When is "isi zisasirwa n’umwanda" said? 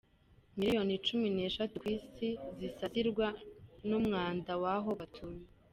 1.97-4.51